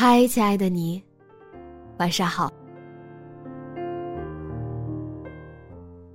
[0.00, 1.02] 嗨，亲爱的你，
[1.96, 2.52] 晚上好。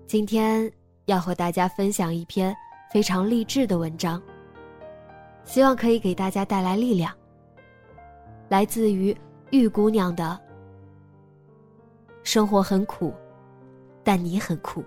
[0.08, 0.72] 今天
[1.08, 2.56] 要和大家分享一篇
[2.94, 4.24] 非常励志的文章，
[5.44, 7.14] 希望可以给大家带来力量。
[8.48, 9.14] 来自于
[9.52, 10.40] 玉姑娘的
[12.24, 13.14] ：“生活很苦，
[14.02, 14.82] 但你很酷。”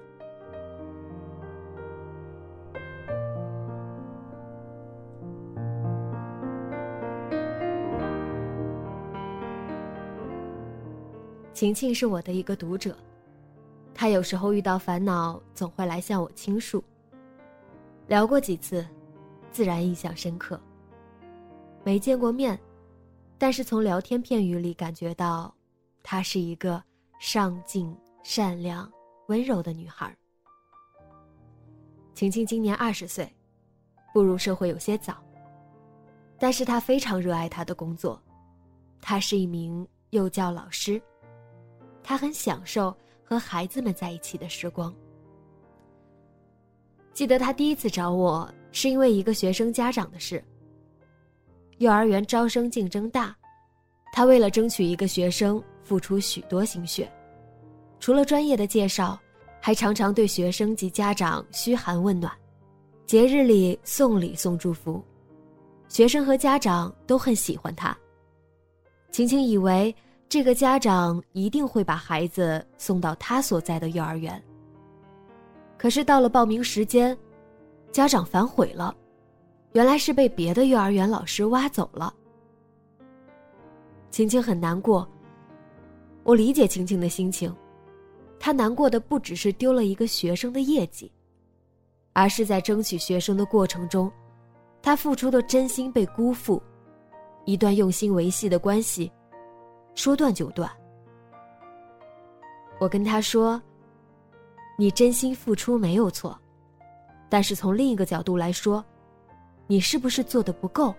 [11.57, 12.95] 晴晴是我的一个读者，
[13.95, 16.85] 她有时候遇到烦恼，总会来向我倾诉。
[18.09, 18.87] 聊过几次，
[19.51, 20.61] 自然印象深刻。
[21.83, 22.61] 没见过面，
[23.39, 25.51] 但是从聊天片语里感觉到，
[26.03, 26.85] 她是一个
[27.19, 28.93] 上进、善良、
[29.29, 30.15] 温柔的女孩。
[32.13, 33.35] 晴晴今年二十岁，
[34.13, 35.17] 步入社会有些早，
[36.39, 38.23] 但是她非常热爱她的工作，
[39.01, 41.01] 她是一名幼教老师。
[42.09, 44.95] 他很享受和孩子们在一起的时光。
[47.13, 50.43] 记得他第一次找我是因为一个学生家长的事。
[51.79, 53.37] 幼儿园招生竞争大，
[54.13, 57.11] 他为了争取一个学生付出许多心血，
[57.99, 59.19] 除了专业的介绍，
[59.61, 62.33] 还常常对学生及家长嘘寒问暖，
[63.05, 65.03] 节日里送礼送祝福，
[65.89, 67.99] 学生和家长都很喜欢他。
[69.11, 69.93] 晴晴以为。
[70.29, 74.43] 这个家长一定会把孩子送到他所在的幼儿园。
[75.79, 77.17] 可是到了报名时间，
[77.93, 78.95] 家长反悔了，
[79.73, 82.13] 原来是被别的幼儿园老师挖走了。
[84.11, 85.09] 晴晴很难过。
[86.25, 87.55] 我理解晴晴的心情，
[88.41, 91.13] 她难过的不只是丢了一个学生的业绩，
[92.13, 94.11] 而是在争取学生的过程中，
[94.83, 96.61] 她付出的真心被辜负，
[97.45, 99.13] 一段用心维系的关系。
[99.97, 100.71] 说断就断。
[102.79, 103.61] 我跟他说
[104.79, 106.39] ：“你真心付出没有错，
[107.31, 108.85] 但是从另一个角度来说，
[109.67, 110.95] 你是不是做的不够，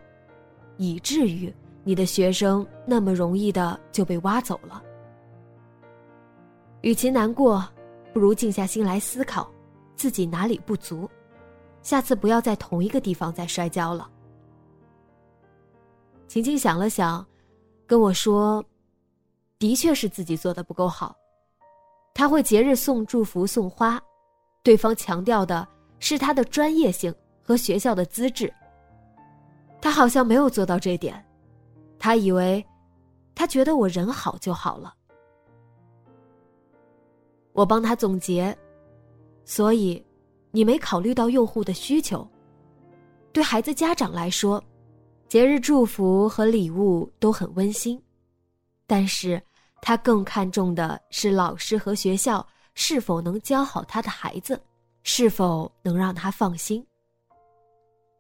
[0.78, 1.54] 以至于
[1.84, 4.84] 你的学生那么容易的就被挖走了？
[6.82, 7.64] 与其难过，
[8.12, 9.48] 不如静下心来思考
[9.96, 11.08] 自己哪里不足，
[11.84, 14.10] 下次不要在同一个地方再摔跤了。”
[16.28, 17.24] 晴晴想了想，
[17.86, 18.66] 跟我说。
[19.60, 21.16] 的确是自己做的不够好，
[22.14, 24.00] 他会节日送祝福送花，
[24.64, 25.68] 对方强调的
[26.00, 28.54] 是他的专业性和学校的资质。
[29.82, 31.24] 他好像没有做到这点，
[31.98, 32.64] 他以为，
[33.34, 34.94] 他觉得我人好就好了。
[37.54, 38.56] 我帮他总结，
[39.44, 40.04] 所以，
[40.52, 42.28] 你没考虑到用户的需求。
[43.34, 44.64] 对孩子家长来说，
[45.28, 48.00] 节日祝福和礼物都很温馨。
[48.86, 49.42] 但是，
[49.82, 54.60] 他更看重的是老师和学校是否能教好他的孩子，
[55.04, 56.86] 是否能让他放心。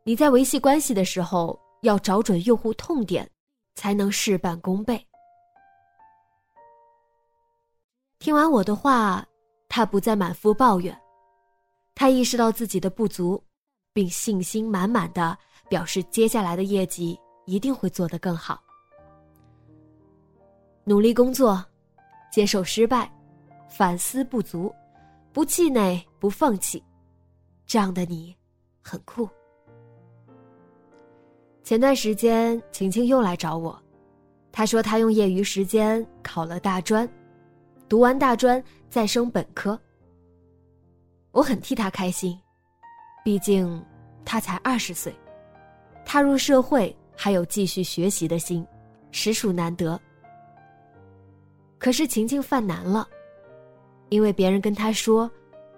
[0.04, 3.30] 你在维系关系的时候，要找准用户痛点，
[3.75, 5.06] 才能事半功倍。
[8.19, 9.25] 听完我的话，
[9.68, 10.98] 他不再满腹抱怨，
[11.94, 13.44] 他意识到自己的不足，
[13.94, 15.38] 并信心满满的
[15.69, 18.63] 表示，接下来的业绩一定会做得更好。
[20.88, 21.62] 努力工作，
[22.31, 23.12] 接受失败，
[23.68, 24.74] 反思不足，
[25.34, 26.81] 不气馁，不放弃，
[27.66, 28.34] 这样的你，
[28.81, 29.28] 很酷。
[31.62, 33.78] 前段时间，晴晴又来找我，
[34.50, 37.06] 她说她用业余时间考了大专，
[37.89, 39.78] 读完大专再升本科。
[41.31, 42.39] 我很替他开心，
[43.25, 43.84] 毕竟
[44.24, 45.13] 他才二十岁，
[46.06, 48.66] 踏入社会还有继续学习的心，
[49.12, 50.00] 实属难得。
[51.79, 53.07] 可是晴晴犯难了，
[54.09, 55.29] 因为别人跟她说，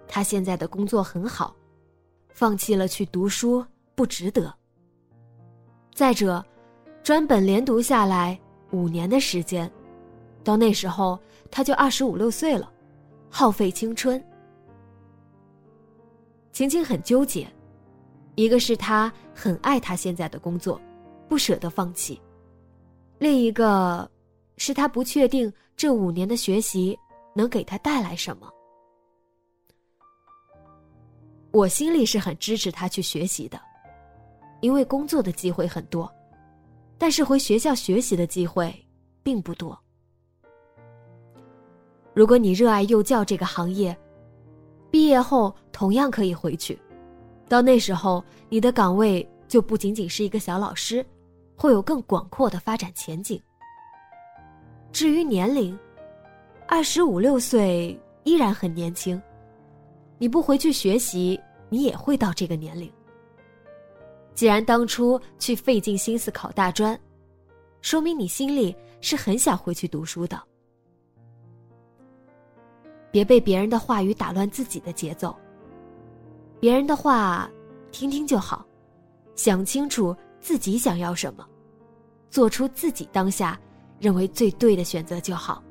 [0.07, 1.55] 她现在的工作很好，
[2.29, 3.65] 放弃了去读书
[3.95, 4.53] 不值得。
[5.93, 6.43] 再者，
[7.03, 8.39] 专本连读下来
[8.71, 9.69] 五年的时间，
[10.43, 11.19] 到那时候
[11.51, 12.71] 他就二十五六岁了，
[13.29, 14.23] 耗费青春。
[16.53, 17.47] 晴晴很纠结，
[18.35, 20.79] 一个是她很爱她现在的工作，
[21.27, 22.17] 不舍得放弃；
[23.17, 24.09] 另一个，
[24.55, 25.51] 是她不确定。
[25.79, 26.99] 这五年的学习
[27.33, 28.51] 能给他带来什么？
[31.51, 33.57] 我心里是很支持他去学习的，
[34.59, 36.13] 因为工作的机会很多，
[36.97, 38.75] 但是回学校学习的机会
[39.23, 39.79] 并不多。
[42.13, 43.97] 如果你热爱幼教这个行业，
[44.91, 46.77] 毕业后同样可以回去，
[47.47, 51.05] 到那时候你的岗位就不仅仅是一个小老师，
[51.55, 53.41] 会有更广阔的发展前景。
[54.91, 55.77] 至于年龄，
[56.67, 59.21] 二十五六岁依然很年轻。
[60.17, 61.39] 你不回去学习，
[61.69, 62.91] 你也会到这个年龄。
[64.33, 66.99] 既然当初去费尽心思考大专，
[67.81, 70.41] 说明你心里是很想回去读书的。
[73.11, 75.35] 别被别人的话语打乱自己的节奏。
[76.59, 77.49] 别人的话，
[77.91, 78.65] 听听就好，
[79.35, 81.47] 想清楚自己想要什么，
[82.29, 83.59] 做出自己当下。
[83.99, 85.63] 认为最对的选择就好。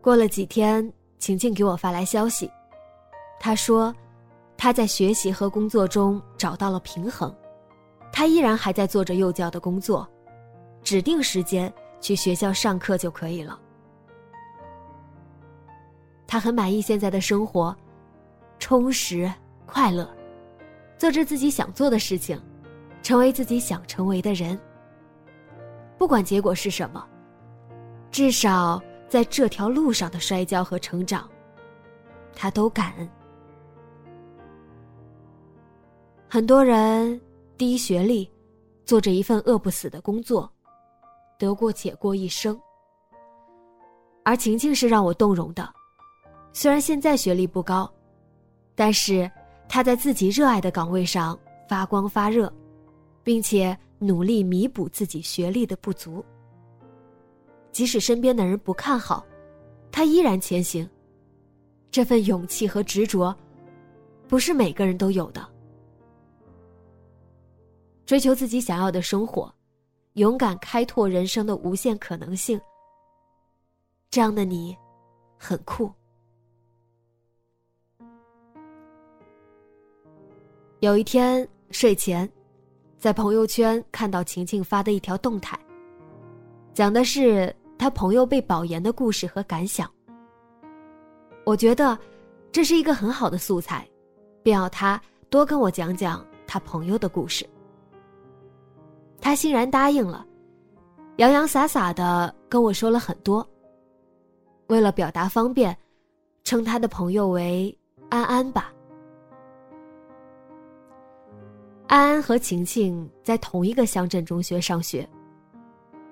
[0.00, 2.50] 过了几天，晴晴给我发来消息，
[3.38, 3.94] 她说，
[4.56, 7.34] 她在学习和工作中找到了平衡，
[8.10, 10.08] 她依然还在做着幼教的工作，
[10.82, 13.60] 指定时间去学校上课就可以了。
[16.26, 17.76] 她很满意现在的生活，
[18.58, 19.30] 充实
[19.66, 20.08] 快乐，
[20.96, 22.40] 做着自己想做的事情。
[23.02, 24.58] 成为自己想成为的人。
[25.98, 27.06] 不管结果是什么，
[28.10, 31.28] 至少在这条路上的摔跤和成长，
[32.34, 33.08] 他都感恩。
[36.28, 37.20] 很多人
[37.58, 38.30] 低学历，
[38.84, 40.50] 做着一份饿不死的工作，
[41.38, 42.58] 得过且过一生。
[44.22, 45.68] 而晴晴是让我动容的，
[46.52, 47.92] 虽然现在学历不高，
[48.74, 49.28] 但是
[49.68, 51.38] 她在自己热爱的岗位上
[51.68, 52.52] 发光发热。
[53.30, 56.24] 并且努力弥补自己学历的不足。
[57.70, 59.24] 即使身边的人不看好，
[59.92, 60.90] 他依然前行。
[61.92, 63.32] 这份勇气和执着，
[64.26, 65.48] 不是每个人都有的。
[68.04, 69.54] 追求自己想要的生活，
[70.14, 72.60] 勇敢开拓人生的无限可能性。
[74.10, 74.76] 这样的你，
[75.38, 75.88] 很酷。
[80.80, 82.28] 有一天睡前。
[83.00, 85.58] 在朋友圈看到晴晴发的一条动态，
[86.74, 89.90] 讲的是他朋友被保研的故事和感想。
[91.46, 91.98] 我觉得
[92.52, 93.88] 这是一个很好的素材，
[94.42, 97.48] 便要他多跟我讲讲他朋友的故事。
[99.18, 100.26] 他欣然答应了，
[101.16, 103.48] 洋洋洒洒的跟我说了很多。
[104.66, 105.74] 为了表达方便，
[106.44, 107.74] 称他的朋友为
[108.10, 108.70] 安安吧。
[111.90, 115.06] 安安和晴晴在同一个乡镇中学上学。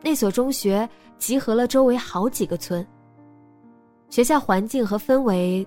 [0.02, 2.84] 那所中学集合了周围好几个村。
[4.10, 5.64] 学校环境和氛围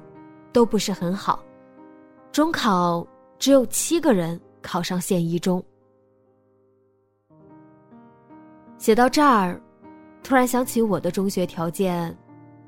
[0.52, 1.42] 都不是很好，
[2.30, 3.08] 中考
[3.40, 5.64] 只有七个人考上县一中。
[8.78, 9.62] 写到这儿，
[10.22, 12.14] 突然想起我的中学条件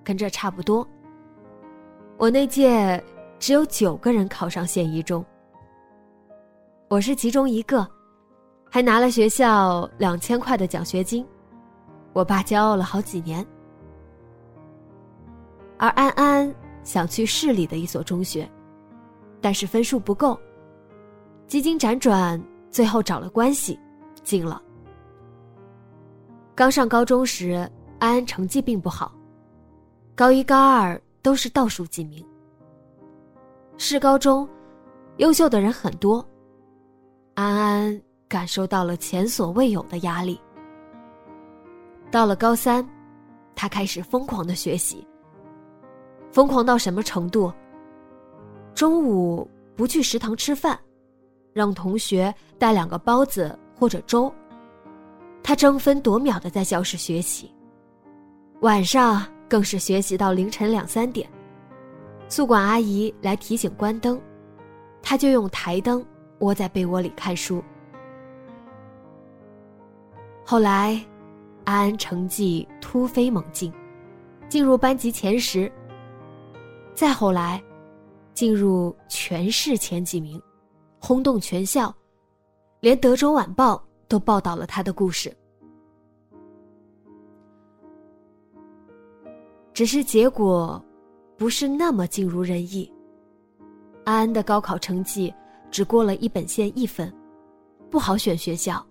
[0.02, 0.88] 跟这差不多。
[2.18, 3.04] 我那届
[3.38, 5.26] 只有九个人考上县一中。
[6.94, 7.90] 我是其中一个，
[8.70, 11.26] 还拿了学校两千块的奖学金，
[12.14, 13.44] 我爸骄傲了好几年。
[15.80, 18.48] 而安安想去市里的一所中学，
[19.42, 20.40] 但是分数不够，
[21.48, 23.80] 几经辗转，最后找了关系，
[24.22, 24.62] 进了。
[26.54, 29.12] 刚上高中时，安安成绩并不好，
[30.14, 32.24] 高一高二都是倒数几名。
[33.80, 34.48] 市高中，
[35.18, 36.24] 优秀的人很多。
[37.36, 40.40] 安安感受到了前所未有的压力。
[42.12, 42.88] 到了高三，
[43.56, 45.08] 他开始疯狂的学习。
[46.32, 47.52] 疯狂到什么程度？
[48.76, 50.80] 中午不去食堂吃饭，
[51.54, 54.34] 让同学带两个包子或者粥
[55.44, 57.52] 他争分夺秒的在教室学习，
[58.62, 61.30] 晚上更是学习到凌晨两三点。
[62.30, 64.20] 宿管阿姨来提醒关灯，
[65.02, 66.04] 他就用台灯
[66.44, 67.64] 窝在被窝里看书。
[70.46, 71.02] 后来，
[71.64, 73.74] 安安成绩突飞猛进，
[74.50, 75.72] 进入班级前十。
[76.94, 77.64] 再后来，
[78.34, 80.40] 进入全市前几名，
[81.00, 81.94] 轰动全校，
[82.82, 85.36] 连德州晚报都报道了他的故事。
[89.74, 90.84] 只是结果，
[91.38, 92.92] 不是那么尽如人意。
[94.04, 95.34] 安安的高考成绩
[95.74, 97.12] 只过了一本线一分，
[97.90, 98.86] 不好选学校。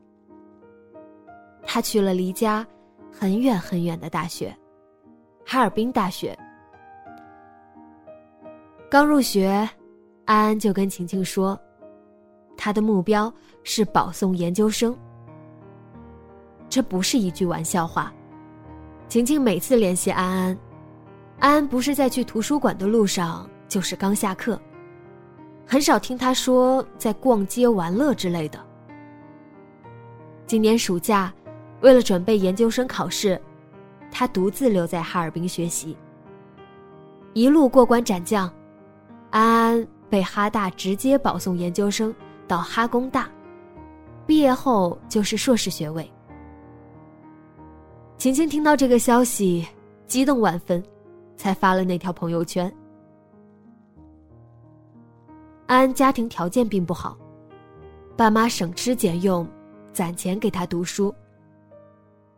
[1.63, 2.67] 他去了离家
[3.13, 4.53] 很远很远的大学——
[5.47, 6.37] 哈尔滨大学。
[8.91, 9.47] 刚入学，
[10.25, 11.57] 安安就跟晴晴说，
[12.57, 14.93] 他的目标是保送研究生。
[16.69, 18.13] 这不是一句玩笑话。
[19.09, 20.59] 晴晴每次联系安安，
[21.39, 24.61] 安安不是在去图书馆的路上，就是刚下课，
[25.67, 28.59] 很少听他说在逛街玩乐之类的。
[30.47, 31.33] 今年暑假。
[31.81, 33.43] 为了准备研究生考试，
[34.09, 35.97] 他独自留在哈尔滨学习。
[37.33, 38.49] 一路过关斩将，
[39.31, 42.15] 安安被哈大直接保送研究生
[42.47, 43.29] 到哈工大，
[44.29, 46.09] 毕业后就是硕士学位。
[48.17, 49.67] 晴晴听到这个消息，
[50.07, 50.81] 激动万分，
[51.37, 52.73] 才发了那条朋友圈。
[55.73, 57.17] 安安家庭条件并不好，
[58.15, 59.49] 爸妈省吃俭用，
[59.91, 61.15] 攒钱给他读书。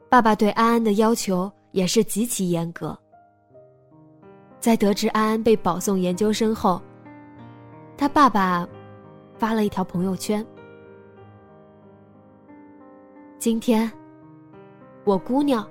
[0.08, 2.96] 爸爸对安安的要求也是极其严格。
[4.60, 6.80] 在得知安安被保送研究生后，
[7.96, 8.64] 他爸爸
[9.36, 10.46] 发了一条朋友圈
[13.36, 13.90] ：“今天，
[15.02, 15.68] 我姑娘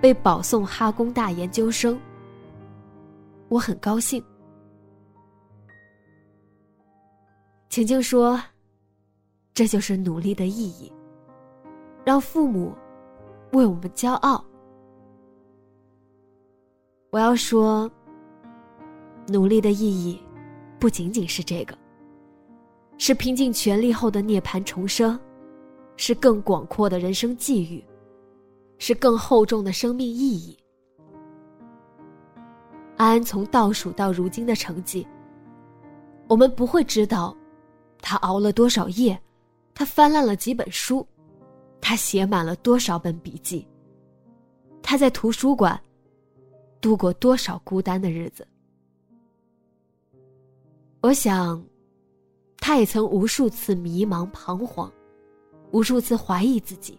[0.00, 1.96] 被保送哈工大研究生，
[3.48, 4.20] 我很高兴。”
[7.68, 8.40] 晴晴说
[9.54, 10.92] ：“这就是努力的意义，
[12.04, 12.72] 让父母。”
[13.52, 14.44] 为我们骄傲。
[17.08, 17.90] 我要说，
[19.26, 20.20] 努力的意义
[20.78, 21.74] 不仅仅是这个，
[22.98, 25.18] 是拼尽全力后的涅槃重生，
[25.96, 27.82] 是更广阔的人生际遇，
[28.76, 30.54] 是更厚重的生命意义。
[32.98, 35.08] 安安从倒数到如今的成绩，
[36.28, 37.34] 我们不会知道，
[38.00, 39.20] 他熬了多少夜，
[39.74, 41.06] 他翻烂了几本书。
[41.80, 43.66] 他写满了多少本笔记？
[44.82, 45.80] 他在图书馆
[46.80, 48.46] 度过多少孤单的日子？
[51.00, 51.64] 我想，
[52.58, 54.92] 他也曾无数次迷茫彷徨，
[55.70, 56.98] 无数次怀疑自己，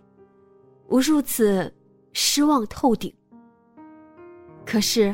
[0.87, 1.71] 无数次
[2.13, 3.13] 失望透顶。
[4.65, 5.13] 可是，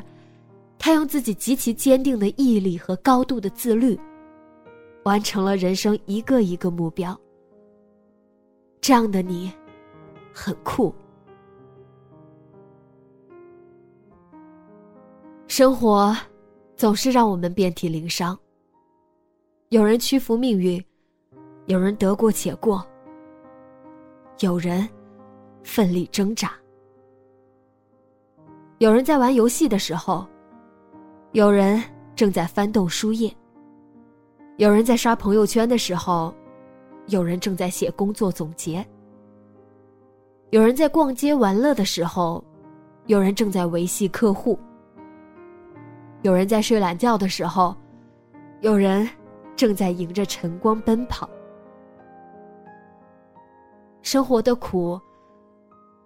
[0.78, 4.00] 他用自己极其坚定的毅力和高度的自律，
[5.06, 7.18] 完成了人生一个一个目标。
[8.82, 9.52] 这样的你，
[10.34, 10.94] 很酷。
[15.48, 16.16] 生活
[16.76, 18.38] 总是让我们遍体鳞伤。
[19.70, 20.84] 有人屈服命运，
[21.68, 22.86] 有人得过且过，
[24.40, 24.88] 有人
[25.64, 26.52] 奋力挣扎。
[28.80, 30.26] 有人在玩游戏的时候，
[31.34, 31.82] 有人
[32.16, 33.32] 正在翻动书页。
[34.58, 36.34] 有人在刷朋友圈的时候。
[37.10, 38.84] 有人正在写工作总结，
[40.50, 42.44] 有人在逛街玩乐的时候，
[43.06, 44.58] 有人正在维系客户，
[46.24, 47.76] 有人在睡懒觉的时候，
[48.62, 49.08] 有人
[49.56, 51.30] 正在迎着晨光奔跑。
[54.02, 55.00] 生活的苦，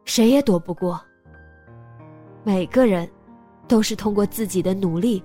[0.04, 1.00] 谁也躲不过。
[2.44, 3.10] 每个人
[3.70, 5.24] 都是通过自己的努力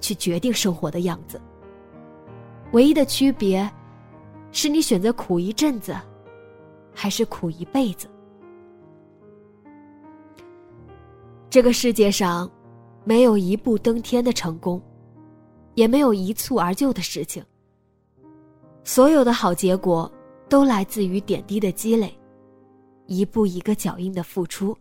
[0.00, 1.40] 去决定生活的样子，
[2.72, 3.70] 唯一的区别。
[4.52, 5.94] 是你选择苦一阵子，
[6.94, 8.08] 还是苦一辈子？
[11.50, 12.50] 这个世界上，
[13.04, 14.80] 没有一步登天的成功，
[15.74, 17.44] 也没有一蹴而就的事情。
[18.82, 20.10] 所有的好结果，
[20.48, 22.18] 都来自于点滴的积累，
[23.06, 24.74] 一步一个脚印的付出。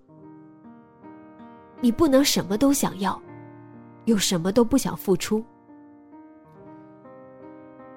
[1.81, 3.21] 你不能什么都想要，
[4.05, 5.43] 又什么都不想付出。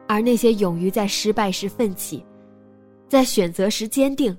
[0.08, 2.24] 而那些勇于在失败时奋起，
[3.06, 4.36] 在选择时坚定，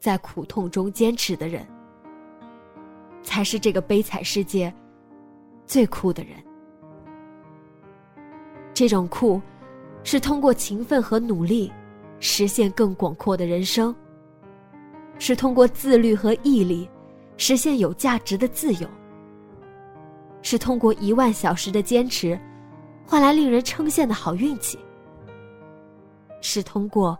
[0.00, 1.64] 在苦痛中坚持的人，
[3.22, 4.74] 才是这个悲惨世界
[5.64, 6.32] 最酷的人。
[8.74, 9.40] 这种酷，
[10.02, 11.72] 是通过勤奋和努力，
[12.18, 13.94] 实现更广阔的人生，
[15.20, 16.90] 是通过自律和毅力，
[17.36, 18.88] 实现有价值的自由。
[20.42, 22.38] 是通过一万小时的坚持，
[23.06, 24.78] 换来令人称羡的好运气。
[26.40, 27.18] 是通过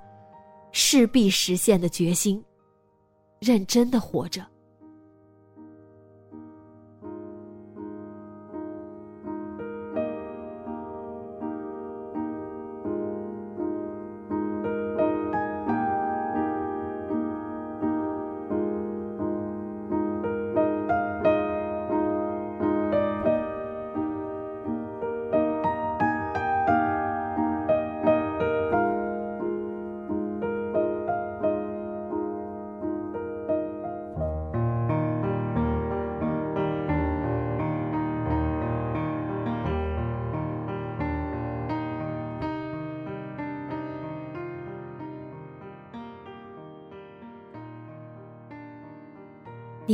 [0.73, 2.45] 势必实现的决心，
[3.41, 4.45] 认真的活着。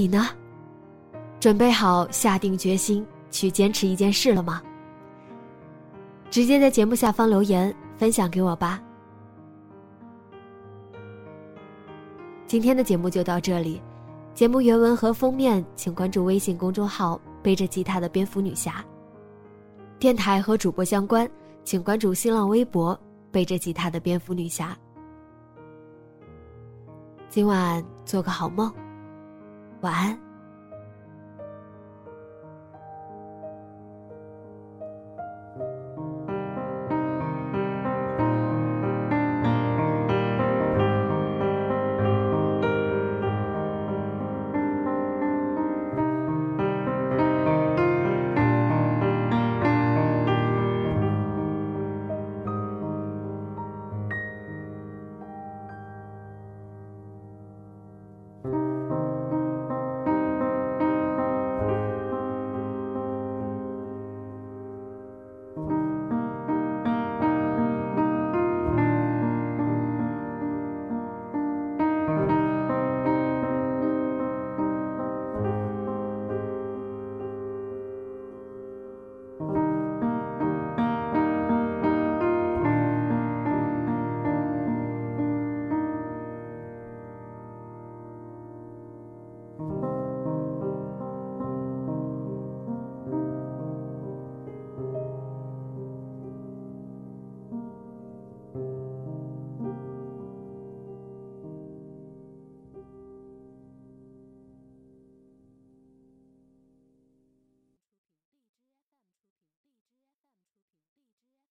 [0.00, 0.28] 你呢？
[1.38, 4.62] 准备好下定决心去坚持一件事了吗？
[6.30, 8.80] 直接在节目下方留言分享给我吧。
[12.47, 13.83] 今天的节目就到这里，
[14.33, 18.83] 节目原文和封面请关注微信公众号“背着吉他的蝙蝠女侠”。
[20.00, 21.30] 电台和主播相关，
[21.62, 22.99] 请关注新浪微博
[23.30, 24.75] “背着吉他的蝙蝠女侠”。
[27.28, 28.73] 今晚做个好梦。
[29.80, 30.29] 晚安。